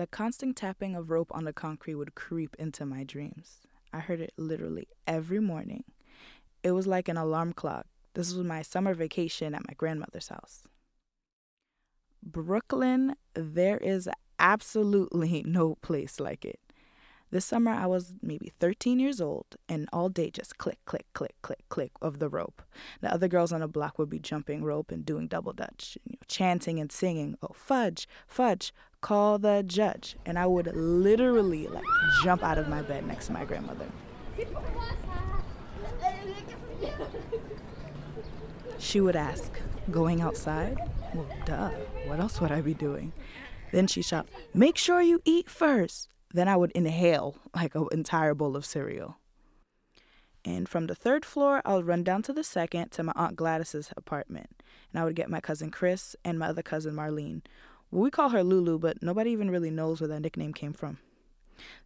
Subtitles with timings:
[0.00, 3.58] The constant tapping of rope on the concrete would creep into my dreams.
[3.92, 5.84] I heard it literally every morning.
[6.62, 7.84] It was like an alarm clock.
[8.14, 10.66] This was my summer vacation at my grandmother's house.
[12.22, 14.08] Brooklyn, there is
[14.38, 16.60] absolutely no place like it.
[17.32, 21.36] This summer, I was maybe 13 years old, and all day just click, click, click,
[21.42, 22.60] click, click of the rope.
[23.00, 26.14] The other girls on the block would be jumping rope and doing double dutch, you
[26.14, 31.84] know, chanting and singing, "Oh fudge, fudge, call the judge!" And I would literally like
[32.24, 33.86] jump out of my bed next to my grandmother.
[38.78, 39.52] She would ask,
[39.92, 40.78] "Going outside?"
[41.14, 41.70] Well, duh.
[42.06, 43.12] What else would I be doing?
[43.70, 46.08] Then she shout, "Make sure you eat first.
[46.32, 49.16] Then I would inhale like an entire bowl of cereal.
[50.44, 53.36] And from the third floor, I would run down to the second to my Aunt
[53.36, 54.62] Gladys's apartment.
[54.92, 57.42] And I would get my cousin Chris and my other cousin Marlene.
[57.90, 60.98] Well, we call her Lulu, but nobody even really knows where that nickname came from.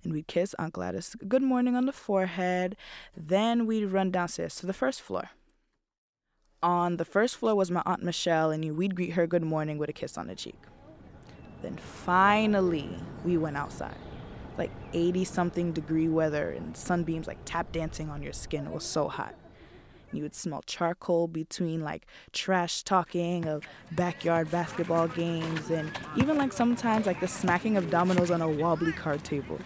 [0.04, 2.76] And we'd kiss Aunt Gladys good morning on the forehead.
[3.16, 5.30] Then we'd run downstairs to the first floor.
[6.62, 9.91] On the first floor was my Aunt Michelle, and we'd greet her good morning with
[9.91, 10.60] a kiss on the cheek.
[11.60, 12.88] Then finally,
[13.24, 13.97] we went outside
[14.56, 18.66] like 80 something degree weather and sunbeams like tap dancing on your skin.
[18.66, 19.34] It was so hot.
[20.12, 26.52] You would smell charcoal between like trash talking of backyard basketball games and even like
[26.52, 29.58] sometimes like the smacking of dominoes on a wobbly card table.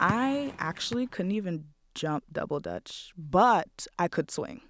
[0.00, 4.62] I actually couldn't even jump double dutch, but I could swing.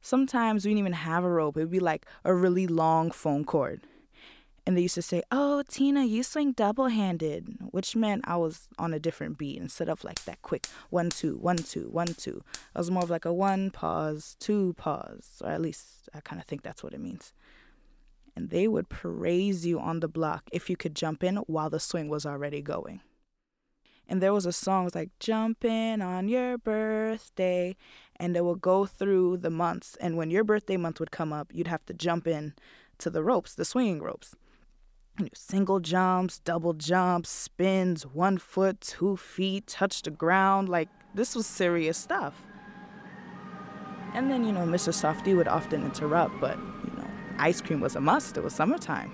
[0.00, 1.56] Sometimes we didn't even have a rope.
[1.56, 3.82] It would be like a really long phone cord
[4.66, 8.94] and they used to say, "Oh, Tina, you swing double-handed," which meant I was on
[8.94, 12.42] a different beat instead of like that quick one two one two one two.
[12.74, 16.40] I was more of like a one pause two pause, or at least I kind
[16.40, 17.32] of think that's what it means.
[18.36, 21.78] And they would praise you on the block if you could jump in while the
[21.78, 23.00] swing was already going.
[24.08, 27.76] And there was a song was like "Jump in on your birthday,"
[28.16, 29.96] and it would go through the months.
[30.00, 32.54] And when your birthday month would come up, you'd have to jump in
[32.96, 34.34] to the ropes, the swinging ropes
[35.32, 40.68] single jumps, double jumps, spins, one foot, two feet, touch the ground.
[40.68, 42.42] Like, this was serious stuff.
[44.14, 44.92] And then, you know, Mr.
[44.92, 47.06] Softee would often interrupt, but, you know,
[47.38, 48.36] ice cream was a must.
[48.36, 49.12] It was summertime.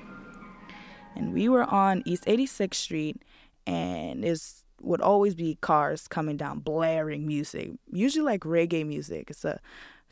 [1.16, 3.22] And we were on East 86th Street,
[3.66, 4.36] and there
[4.80, 9.30] would always be cars coming down, blaring music, usually like reggae music.
[9.30, 9.60] It's a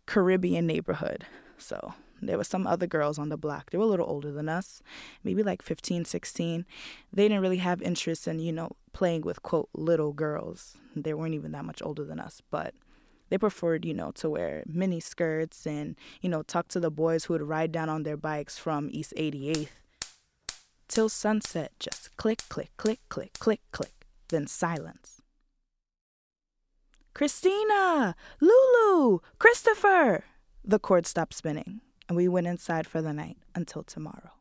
[0.06, 1.26] Caribbean neighborhood.
[1.58, 3.70] So there were some other girls on the block.
[3.70, 4.82] They were a little older than us,
[5.22, 6.66] maybe like 15, 16.
[7.12, 10.76] They didn't really have interest in, you know, playing with, quote, little girls.
[10.96, 12.74] They weren't even that much older than us, but
[13.30, 17.24] they preferred, you know, to wear mini skirts and, you know, talk to the boys
[17.24, 19.68] who would ride down on their bikes from East 88th.
[20.88, 25.20] Till sunset, just click, click, click, click, click, click, then silence.
[27.12, 28.14] Christina!
[28.40, 29.18] Lulu!
[29.38, 30.24] Christopher!
[30.64, 34.37] The cord stopped spinning and we went inside for the night until tomorrow.